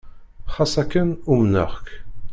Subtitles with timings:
[0.55, 1.87] Xas akken, umneɣ-k.